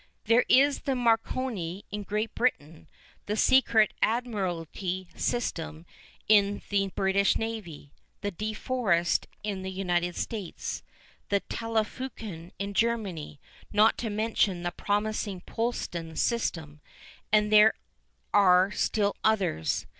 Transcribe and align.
There 0.25 0.45
is 0.49 0.79
the 0.79 0.95
Marconi 0.95 1.85
in 1.91 2.01
Great 2.01 2.33
Britain; 2.33 2.87
the 3.27 3.37
secret 3.37 3.93
Admiralty 4.01 5.07
system 5.15 5.85
in 6.27 6.63
the 6.71 6.87
British 6.95 7.37
Navy; 7.37 7.91
the 8.21 8.31
De 8.31 8.55
Forest 8.55 9.27
in 9.43 9.61
the 9.61 9.69
United 9.69 10.15
States; 10.15 10.81
the 11.29 11.41
Telefunken 11.41 12.51
in 12.57 12.73
Germany, 12.73 13.39
not 13.71 13.95
to 13.99 14.09
mention 14.09 14.63
the 14.63 14.71
promising 14.71 15.39
Poulsen 15.41 16.17
system. 16.17 16.81
And 17.31 17.51
there 17.53 17.75
are 18.33 18.71
still 18.71 19.15
others. 19.23 19.85